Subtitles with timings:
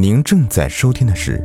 [0.00, 1.38] 您正在收听的是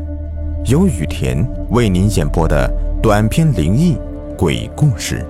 [0.68, 2.72] 由雨田为您演播的
[3.04, 3.98] 短篇灵异
[4.38, 5.28] 鬼故事。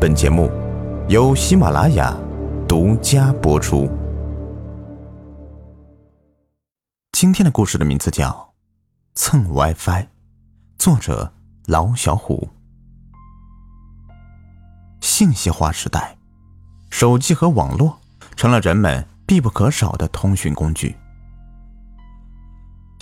[0.00, 0.48] 本节目
[1.08, 2.16] 由喜马拉雅
[2.68, 3.90] 独家播出。
[7.10, 8.28] 今天的故事的名字叫
[9.16, 9.74] 《蹭 WiFi》，
[10.78, 11.32] 作者
[11.66, 12.48] 老小虎。
[15.00, 16.16] 信息化时代，
[16.88, 17.98] 手机和网络
[18.36, 20.94] 成了人们必不可少的通讯工具。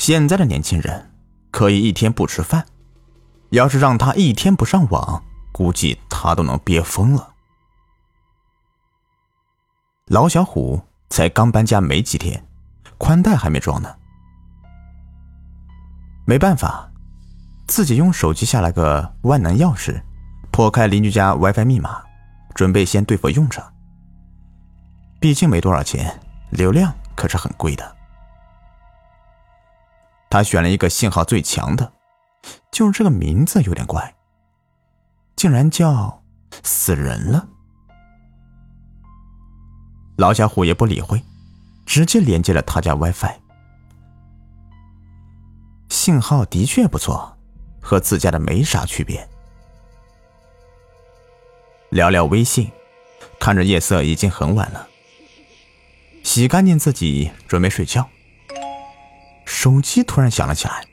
[0.01, 1.13] 现在的年轻人
[1.51, 2.65] 可以一天不吃饭，
[3.51, 7.35] 要是让他一天不上网，估计他都能憋疯了。
[10.07, 12.43] 老小虎才刚搬家没几天，
[12.97, 13.95] 宽带还没装呢。
[16.25, 16.91] 没办法，
[17.69, 20.01] 自己用手机下了个万能钥匙，
[20.51, 22.03] 破开邻居家 WiFi 密码，
[22.55, 23.63] 准备先对付用着。
[25.21, 28.00] 毕竟没多少钱，流量可是很贵的。
[30.31, 31.93] 他选了一个信号最强的，
[32.71, 34.15] 就是这个名字有点怪，
[35.35, 36.23] 竟然叫
[36.63, 37.49] “死人了”。
[40.17, 41.21] 老小虎也不理会，
[41.85, 43.35] 直接连接了他家 WiFi。
[45.89, 47.37] 信号的确不错，
[47.81, 49.29] 和自家的没啥区别。
[51.89, 52.71] 聊聊微信，
[53.41, 54.87] 看着夜色已经很晚了，
[56.23, 58.09] 洗干净自己，准备睡觉。
[59.51, 60.87] 手机突然响了起来，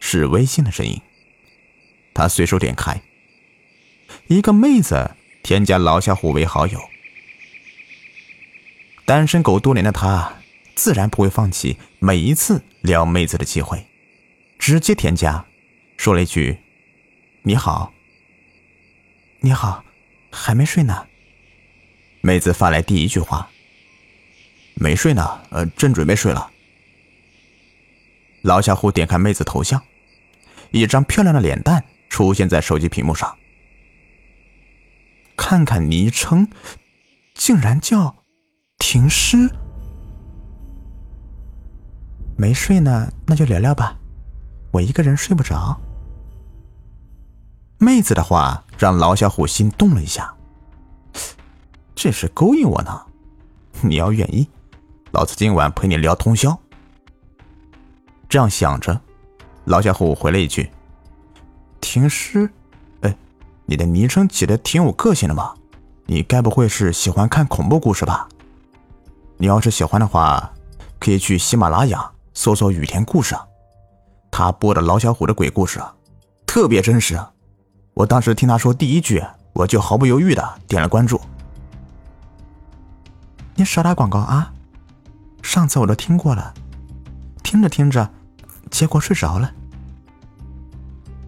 [0.00, 1.00] 是微信的声音。
[2.12, 3.00] 他随手点开，
[4.26, 6.78] 一个妹子添加老小虎为好友。
[9.06, 10.42] 单身狗多年的他，
[10.74, 13.86] 自然不会放弃每一次撩妹子的机会，
[14.58, 15.46] 直接添加，
[15.96, 16.58] 说了一句
[17.42, 17.94] ：“你好。
[19.40, 19.84] ”“你好，
[20.30, 21.08] 还没睡呢。”
[22.20, 23.50] 妹子发来第一句话
[24.76, 26.50] ：“没睡呢，呃，正准备睡了。”
[28.42, 29.80] 老小虎点开妹子头像，
[30.72, 33.36] 一张漂亮的脸蛋出现在手机屏幕上。
[35.36, 36.48] 看看昵称，
[37.34, 38.16] 竟然叫
[38.78, 39.48] “停尸”。
[42.36, 43.98] 没睡呢，那就聊聊吧。
[44.72, 45.80] 我一个人睡不着。
[47.78, 50.34] 妹子的话让老小虎心动了一下，
[51.94, 53.06] 这是勾引我呢。
[53.82, 54.48] 你要愿意，
[55.12, 56.58] 老子今晚陪你聊通宵。
[58.32, 58.98] 这样想着，
[59.66, 60.70] 老小虎回了一句
[61.82, 62.50] ：“停尸，
[63.02, 63.14] 哎，
[63.66, 65.52] 你的昵称起的挺有个性的嘛，
[66.06, 68.26] 你该不会是喜欢看恐怖故事吧？
[69.36, 70.50] 你要是喜欢的话，
[70.98, 73.46] 可以去喜马拉雅搜索雨田故事啊，
[74.30, 75.94] 他播的老小虎的鬼故事啊
[76.46, 77.20] 特别真实。
[77.92, 79.22] 我当时听他说第一句，
[79.52, 81.20] 我就毫不犹豫的点了关注。
[83.56, 84.54] 你少打广告啊！
[85.42, 86.54] 上次我都听过了，
[87.42, 88.08] 听着听着。”
[88.72, 89.52] 结果睡着了，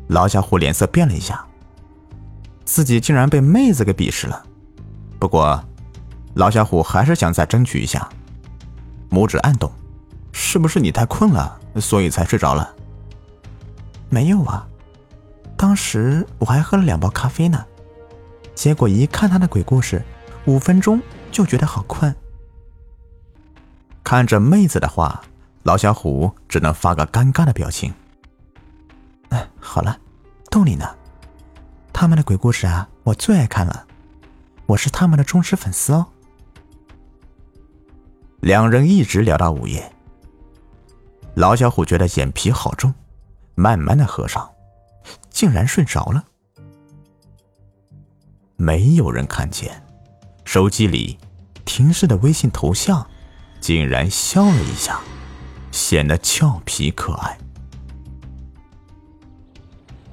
[0.08, 1.44] 老小虎脸色变了一下，
[2.64, 4.44] 自己竟然被妹子给鄙视了。
[5.20, 5.62] 不过，
[6.34, 8.08] 老小虎还是想再争取一下，
[9.10, 9.70] 拇指暗动，
[10.32, 12.74] 是不是你太困了，所以才睡着了？
[14.08, 14.66] 没有啊，
[15.54, 17.62] 当时我还喝了两包咖啡呢。
[18.54, 20.02] 结果一看他的鬼故事，
[20.46, 21.00] 五分钟
[21.30, 22.12] 就觉得好困。
[24.02, 25.22] 看着妹子的话。
[25.64, 27.92] 老小虎只能发个尴尬的表情。
[29.30, 29.98] 哎，好了，
[30.50, 30.86] 逗你呢。
[31.90, 33.86] 他们的鬼故事啊，我最爱看了，
[34.66, 36.06] 我是他们的忠实粉丝哦。
[38.40, 39.90] 两人一直聊到午夜。
[41.34, 42.92] 老小虎觉得眼皮好重，
[43.54, 44.50] 慢慢的合上，
[45.30, 46.22] 竟然睡着了。
[48.56, 49.82] 没有人看见，
[50.44, 51.18] 手机里
[51.64, 53.08] 停尸的微信头像
[53.60, 55.00] 竟然笑了一下。
[55.74, 57.36] 显得俏皮可爱。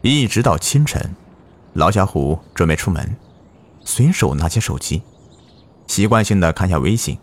[0.02, 1.16] 一直到清晨，
[1.74, 3.16] 老小虎准备出门，
[3.86, 5.04] 随手拿起手机，
[5.86, 7.16] 习惯性的看下微信。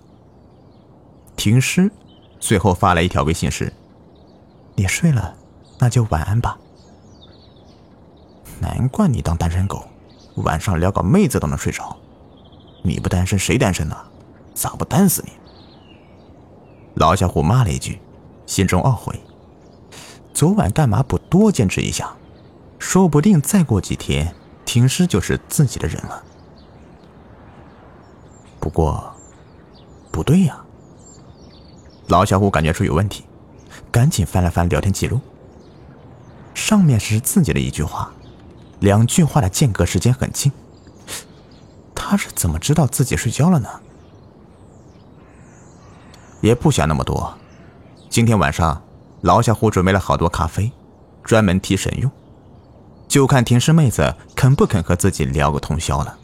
[1.34, 1.90] 停尸，
[2.38, 3.72] 最后发来一条微信是
[4.76, 5.34] ：“你睡了，
[5.80, 6.56] 那就晚安吧。”
[8.62, 9.84] 难怪你当单身狗，
[10.36, 11.96] 晚上撩个妹子都能睡着。
[12.84, 13.96] 你不单身谁单身呢？
[14.54, 15.32] 咋不单死你？
[16.94, 18.00] 老小虎骂了一句。
[18.48, 19.20] 心中懊悔，
[20.32, 22.10] 昨晚干嘛不多坚持一下？
[22.78, 24.34] 说不定再过几天，
[24.64, 26.24] 停尸就是自己的人了。
[28.58, 29.12] 不过，
[30.10, 30.64] 不对呀。
[32.06, 33.24] 老小虎感觉出有问题，
[33.92, 35.20] 赶紧翻了翻聊天记录，
[36.54, 38.10] 上面是自己的一句话，
[38.80, 40.50] 两句话的间隔时间很近。
[41.94, 43.68] 他是怎么知道自己睡觉了呢？
[46.40, 47.36] 也不想那么多。
[48.10, 48.82] 今天晚上，
[49.20, 50.72] 老小虎准备了好多咖啡，
[51.22, 52.10] 专门提神用。
[53.06, 56.18] 就看甜师妹子肯不肯和自己聊个通宵了。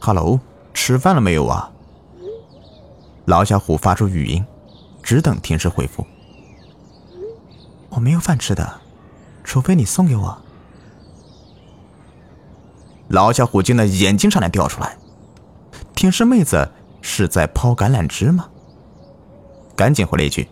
[0.00, 0.40] Hello，
[0.72, 1.70] 吃饭了没有啊？
[3.24, 4.44] 老小虎发出语音，
[5.02, 6.06] 只等甜师回复。
[7.90, 8.80] 我没有饭吃的，
[9.42, 10.38] 除非你送给我。
[13.08, 14.96] 老小虎惊得眼睛差点掉出来。
[15.94, 16.70] 甜师妹子
[17.02, 18.48] 是在抛橄榄枝吗？
[19.80, 20.46] 赶紧回了一句：“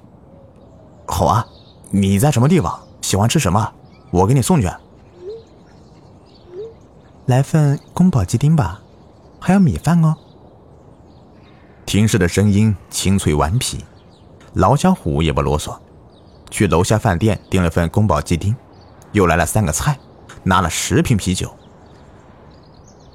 [1.06, 1.46] 好啊，
[1.90, 2.80] 你在什么地方？
[3.02, 3.74] 喜欢吃什么？
[4.10, 4.70] 我给你送去。”
[7.28, 8.80] 来份宫保鸡丁吧，
[9.38, 10.16] 还有米饭哦。
[11.84, 13.84] 停尸的声音清脆顽皮，
[14.54, 15.76] 老小虎也不啰嗦，
[16.48, 18.56] 去楼下饭店订了份宫保鸡丁，
[19.12, 19.98] 又来了三个菜，
[20.42, 21.54] 拿了十瓶啤酒。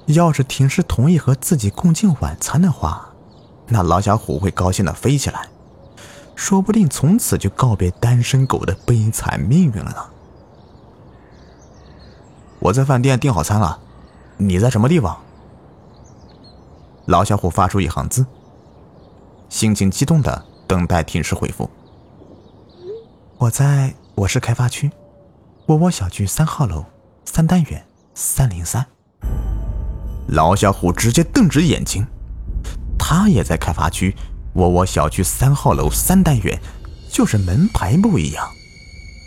[0.06, 3.08] 要是停尸同意和自己共进晚餐的话，
[3.66, 5.48] 那老小虎会高兴的飞起来，
[6.34, 9.96] 说不定从此就告别单身狗的悲惨命运了呢。
[12.58, 13.78] 我在饭店订好餐了，
[14.36, 15.18] 你在什么地方？
[17.06, 18.24] 老小虎发出一行字，
[19.48, 21.68] 心情激动的等待婷氏回复。
[23.36, 24.90] 我在我市开发区，
[25.66, 26.84] 窝窝小区三号楼
[27.26, 28.86] 三单元三零三。
[30.28, 32.06] 老小虎直接瞪直眼睛，
[32.98, 34.16] 他也在开发区
[34.54, 36.60] 窝窝小区三号楼三单元，
[37.10, 38.48] 就是门牌不一样。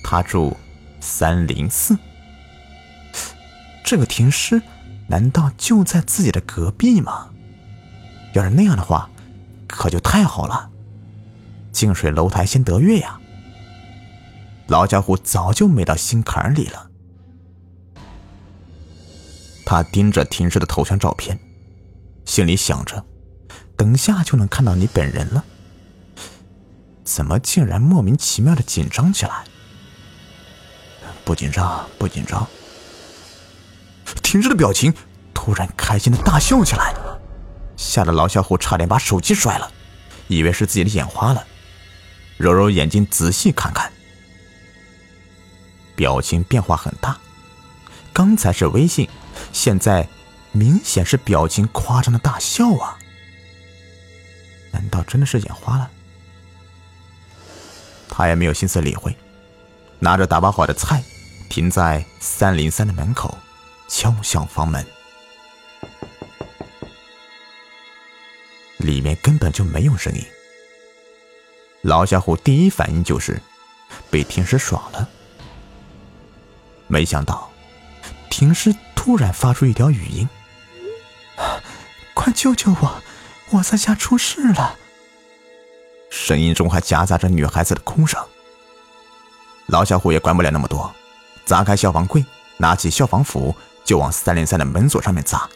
[0.04, 0.56] 他住
[1.00, 1.98] 三零四，
[3.84, 4.62] 这个停尸
[5.08, 7.30] 难道就在自己的隔壁吗？
[8.34, 9.10] 要是那样的话，
[9.68, 10.70] 可就太好了，
[11.72, 13.20] 近水楼台先得月呀。
[14.68, 16.90] 老家伙早就美到心坎里了。
[19.66, 21.38] 他盯着停尸的头像照片，
[22.26, 23.06] 心里想着：
[23.78, 25.46] 等下就能看到你本人了。
[27.04, 29.46] 怎么竟然莫名其妙的紧张起来？
[31.24, 32.46] 不紧张，不紧张。
[34.22, 34.94] 停滞的表情
[35.34, 36.94] 突然开心的大笑起来，
[37.78, 39.72] 吓得老小虎差点把手机摔了，
[40.28, 41.46] 以为是自己的眼花了，
[42.36, 43.92] 揉揉眼睛仔细看看，
[45.96, 47.18] 表情变化很大。
[48.12, 49.08] 刚才是微信。
[49.54, 50.08] 现在
[50.52, 52.97] 明显是表情夸张的大笑啊！
[54.78, 55.90] 难道真的是眼花了？
[58.08, 59.16] 他也没有心思理会，
[59.98, 61.02] 拿着打包好的菜，
[61.50, 63.36] 停在三零三的门口，
[63.88, 64.86] 敲响房门。
[68.78, 70.24] 里面根本就没有声音。
[71.82, 73.42] 老小虎第一反应就是
[74.12, 75.10] 被停尸耍了，
[76.86, 77.52] 没想到
[78.30, 78.76] 停尸。
[78.96, 80.28] 突然发出一条语音
[82.14, 83.02] ：“快救救我，
[83.52, 84.78] 我在家出事了！”
[86.10, 88.22] 声音中还夹杂着女孩子的哭声。
[89.68, 90.94] 老小虎也管不了那么多，
[91.46, 92.26] 砸开消防柜，
[92.58, 93.54] 拿起消防斧
[93.84, 95.50] 就往三零三的门锁上面砸。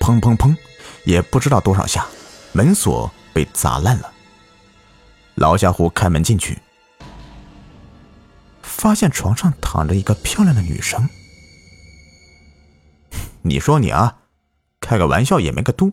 [0.00, 0.56] 砰砰砰，
[1.04, 2.06] 也不知道多少下，
[2.52, 4.12] 门锁被砸烂了。
[5.36, 6.58] 老小虎开门进去，
[8.62, 11.08] 发现床上躺着一个漂亮的女生。
[13.42, 14.16] 你说你啊，
[14.80, 15.92] 开个玩笑也没个度，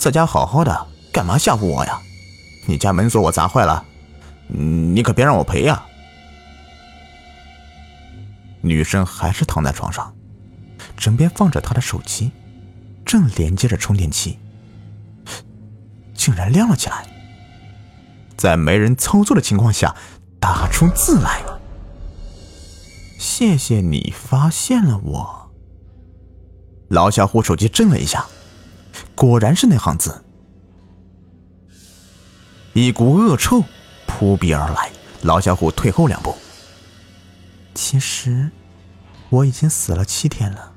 [0.00, 2.00] 在家好好的，干嘛吓唬我呀？
[2.64, 3.84] 你家门锁我砸坏了，
[4.48, 5.84] 你可别让我赔呀！
[8.62, 10.16] 女生还是躺在床上，
[10.96, 12.32] 枕边放着她的手机，
[13.04, 14.38] 正连接着充电器，
[16.14, 17.04] 竟然亮了起来，
[18.38, 19.94] 在没人操作的情况下
[20.40, 21.60] 打出字来了
[23.20, 25.50] ：“谢谢你发现了我。”
[26.88, 28.24] 老小虎手机震了一下，
[29.20, 30.24] 果然是那行字。
[32.72, 33.62] 一股恶臭
[34.06, 36.34] 扑鼻而来，老小虎退后两步。
[37.74, 38.50] 其实
[39.28, 40.72] 我已经死了七天了，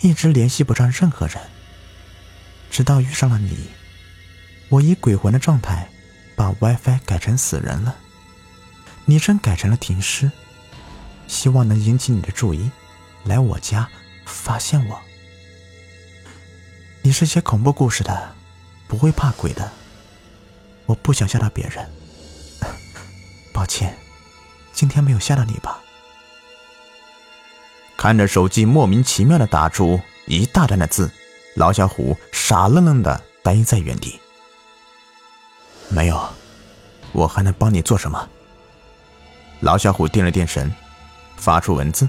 [0.00, 1.38] 一直联系不上任何人，
[2.70, 3.70] 直到遇上了你，
[4.68, 5.88] 我以鬼魂的状态
[6.36, 7.96] 把 WiFi 改成死人了，
[9.06, 10.30] 昵称改成了停尸，
[11.26, 12.70] 希望能引起你的注意，
[13.24, 13.88] 来我家
[14.26, 15.00] 发现我。
[17.06, 18.34] 你是写恐怖故事的，
[18.88, 19.70] 不会怕鬼的。
[20.86, 21.88] 我不想吓到别人，
[23.54, 23.96] 抱歉，
[24.72, 25.78] 今天没有吓到你吧？
[27.96, 31.08] 看着手机莫名其妙的打出一大段的字，
[31.54, 34.18] 老小虎傻愣愣的呆在原地。
[35.88, 36.28] 没有，
[37.12, 38.28] 我还能帮你做什么？
[39.60, 40.74] 老小虎定了定神，
[41.36, 42.08] 发出文字，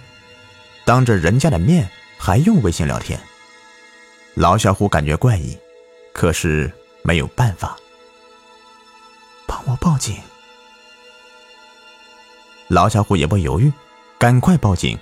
[0.86, 1.88] 当着人家的面
[2.18, 3.20] 还用微信聊天。
[4.39, 5.58] 老小虎感觉怪异，
[6.13, 7.75] 可是没有办法。
[9.48, 10.15] 帮我报警。
[12.67, 13.74] 老小虎也不犹豫，
[14.20, 14.96] 赶快报警。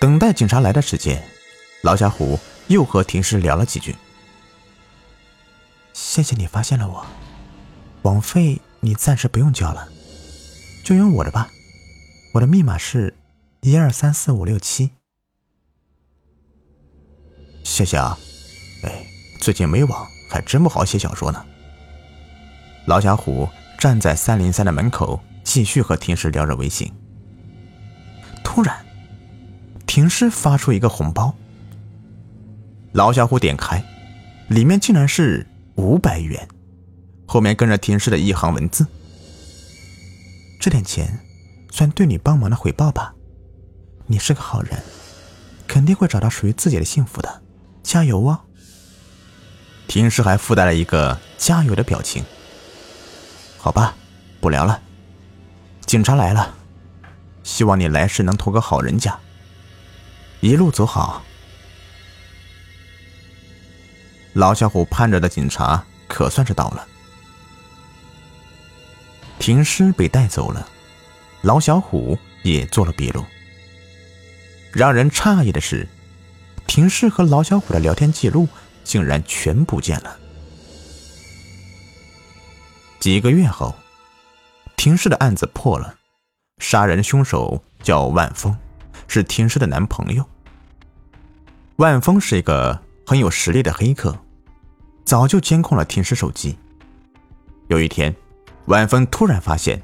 [0.00, 1.28] 等待警察来的时间，
[1.82, 3.94] 老小虎又和停尸聊了几句。
[5.92, 7.06] 谢谢你发现了我，
[8.00, 9.90] 网费你暂时不用交了，
[10.82, 11.50] 就用我的吧。
[12.32, 13.14] 我的密码是
[13.60, 14.92] 一二三四五六七。
[17.66, 18.16] 谢谢啊，
[18.84, 19.04] 哎，
[19.40, 21.44] 最近没网，还真不好写小说呢。
[22.86, 23.46] 老小虎
[23.76, 26.90] 站在三零三的门口，继续和停尸聊着微信。
[28.44, 28.86] 突然，
[29.84, 31.34] 停尸发出一个红包。
[32.92, 33.84] 老小虎点开，
[34.46, 35.44] 里面竟然是
[35.74, 36.48] 五百元，
[37.26, 38.86] 后面跟着停尸的一行文字
[40.60, 41.18] ：“这点钱，
[41.72, 43.12] 算对你帮忙的回报吧。
[44.06, 44.80] 你是个好人，
[45.66, 47.42] 肯定会找到属于自己的幸福的。
[47.86, 48.40] 加油哦！”
[49.88, 52.24] 停尸还附带了一个加油的表情。
[53.56, 53.96] 好吧，
[54.40, 54.82] 不聊了。
[55.86, 56.54] 警察来了，
[57.44, 59.16] 希望你来世能投个好人家。
[60.40, 61.24] 一路走好。
[64.34, 66.86] 老小虎盼着的警察可算是到了。
[69.38, 70.68] 停尸被带走了，
[71.42, 73.24] 老小虎也做了笔录。
[74.72, 75.88] 让人诧异的是，
[76.66, 78.48] 停尸和老小虎的聊天记录
[78.84, 80.18] 竟然全不见了。
[82.98, 83.74] 几个月后，
[84.76, 85.94] 停尸的案子破了，
[86.58, 88.56] 杀人凶手叫万峰，
[89.06, 90.24] 是停尸的男朋友。
[91.76, 94.18] 万峰是一个很有实力的黑客，
[95.04, 96.58] 早就监控了停尸手机。
[97.68, 98.14] 有一天，
[98.64, 99.80] 万峰突然发现，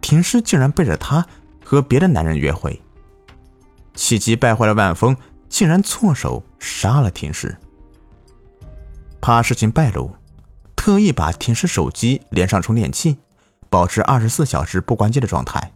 [0.00, 1.26] 停尸竟然背着他
[1.64, 2.80] 和别的男人约会，
[3.94, 5.16] 气急败坏的万峰
[5.54, 7.56] 竟然错手杀了停尸。
[9.20, 10.10] 怕事情败露。
[10.74, 13.16] 特意把停尸手机连上充电器，
[13.70, 15.72] 保持二十四小时不关机的状态。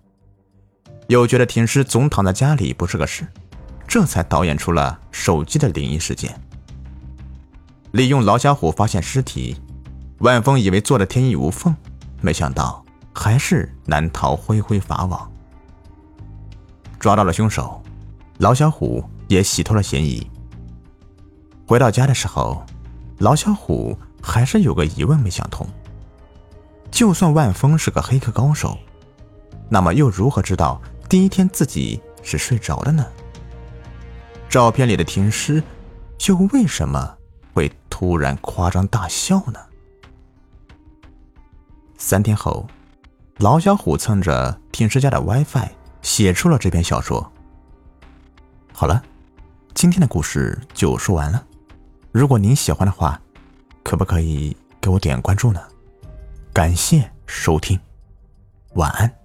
[1.06, 3.24] 又觉得停尸总躺在家里不是个事，
[3.86, 6.38] 这才导演出了手机的灵异事件。
[7.92, 9.56] 利用老小虎发现尸体，
[10.18, 11.74] 万峰以为做的天衣无缝，
[12.20, 15.30] 没想到还是难逃恢恢法网。
[16.98, 17.80] 抓到了凶手，
[18.38, 20.28] 老小虎也洗脱了嫌疑。
[21.64, 22.66] 回到家的时候，
[23.18, 23.96] 老小虎。
[24.20, 25.66] 还是有个疑问没想通。
[26.90, 28.76] 就算万峰是个黑客高手，
[29.68, 33.06] 那么又如何知道第一天自己是睡着的呢？
[34.48, 35.62] 照片里的停尸，
[36.26, 37.16] 又为什么
[37.54, 39.60] 会突然夸张大笑呢？
[41.96, 42.66] 三天后，
[43.38, 45.68] 老小虎蹭着停尸家的 WiFi
[46.02, 47.30] 写出了这篇小说。
[48.72, 49.02] 好了，
[49.78, 51.46] 今天的故事就说完了。
[52.10, 53.22] 如果您喜欢的话，
[53.84, 55.62] 可不可以给我点关注呢？
[56.52, 57.78] 感谢收听，
[58.74, 59.17] 晚安。